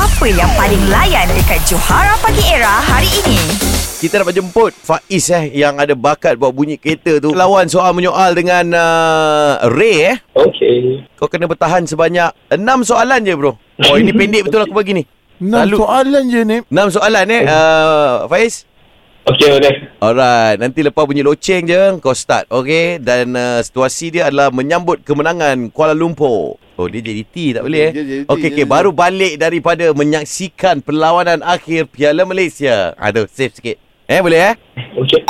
[0.00, 3.36] Apa yang paling layan dekat Johara Pagi Era hari ini?
[4.00, 7.36] Kita dapat jemput Faiz eh yang ada bakat buat bunyi kereta tu.
[7.36, 10.16] Lawan soal menyoal dengan uh, Ray eh.
[10.32, 11.04] Okey.
[11.20, 13.52] Kau kena bertahan sebanyak 6 soalan je bro.
[13.60, 15.04] Oh ini pendek betul aku bagi ni.
[15.36, 16.56] Enam Lalu- soalan je ni.
[16.64, 18.64] 6 soalan eh uh, Faiz.
[19.28, 19.74] Okey, boleh.
[20.00, 22.96] Alright, nanti lepas bunyi loceng je kau start, okay?
[22.96, 26.56] Dan uh, situasi dia adalah menyambut kemenangan Kuala Lumpur.
[26.80, 27.92] Oh, dia jadi T tak boleh eh?
[28.24, 32.96] Okey, okey, baru balik daripada menyaksikan perlawanan akhir Piala Malaysia.
[32.96, 33.76] Aduh, save sikit.
[34.08, 34.54] Eh, boleh eh?
[34.96, 35.20] Okey.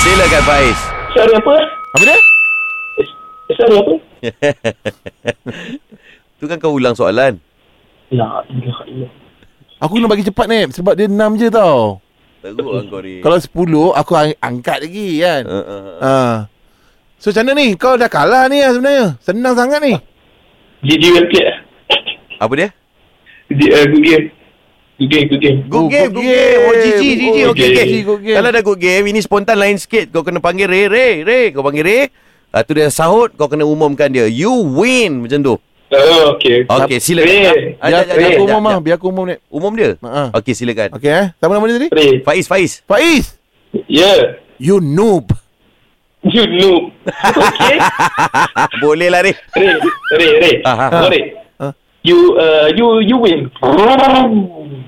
[0.00, 0.78] Silakan Faiz.
[1.12, 1.54] Sorry apa?
[1.92, 2.16] Apa dia?
[2.16, 2.20] Eh,
[3.52, 3.92] Sorry apa?
[6.40, 7.36] Tu kan kau ulang soalan.
[8.08, 9.12] La ilaha illallah.
[9.76, 12.00] Aku kena bagi cepat ni sebab dia enam je tau.
[12.40, 13.20] Teruk lah kau ni.
[13.20, 15.44] Kalau sepuluh aku ang- angkat lagi kan.
[15.44, 16.00] Uh, uh, uh.
[16.00, 16.16] Ha.
[17.20, 17.76] So macam mana ni?
[17.76, 19.06] Kau dah kalah ni lah sebenarnya.
[19.20, 19.92] Senang sangat ni.
[20.80, 21.58] GG will play lah.
[22.40, 22.68] Apa dia?
[23.52, 24.26] Di, uh, good game.
[24.96, 25.58] Good game, good game.
[25.68, 26.60] Good game, good game.
[26.64, 26.72] Oh.
[26.72, 27.36] GG, GG.
[27.52, 28.00] Okey, GG, okey.
[28.08, 28.36] good game.
[28.40, 30.08] Kalau dah good game, ini spontan lain sikit.
[30.08, 31.44] Kau kena panggil Ray, Ray, Ray.
[31.52, 32.02] Kau panggil Ray.
[32.08, 34.24] Lepas tu dia sahut, kau kena umumkan dia.
[34.24, 35.20] You win.
[35.20, 35.54] Macam tu.
[35.92, 36.64] Oh, okey.
[36.64, 37.28] Okey, silakan.
[37.28, 37.76] Ray.
[37.84, 38.80] Ah, Biar, aku umum lah.
[38.80, 39.36] Biar aku umum ni.
[39.52, 39.96] Umum dia?
[40.00, 40.32] Ha.
[40.40, 40.96] Okey, silakan.
[40.96, 41.26] Okey eh.
[41.36, 41.88] Siapa nama dia tadi?
[41.92, 42.12] Ray.
[42.24, 42.72] Faiz, Faiz.
[42.88, 43.24] Faiz.
[43.88, 44.40] Yeah.
[44.56, 45.39] You noob.
[46.20, 46.92] You noob.
[47.08, 47.76] Okey.
[48.84, 49.32] Boleh lah, Ray.
[49.56, 49.72] Ray,
[50.20, 50.54] Ray, Ray.
[50.68, 51.00] Ah, ah, ah.
[51.08, 51.22] Sorry.
[51.56, 51.72] Ah.
[52.04, 53.48] You, uh, you, you win.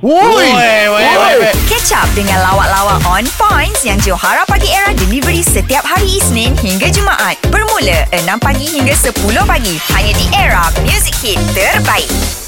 [0.04, 1.48] Woi, woi, woi.
[1.72, 6.92] Catch up dengan lawak-lawak on points yang Johara Pagi Era delivery setiap hari Isnin hingga
[6.92, 7.40] Jumaat.
[7.48, 9.16] Bermula 6 pagi hingga 10
[9.48, 9.76] pagi.
[9.96, 12.41] Hanya di Era Music Hit terbaik.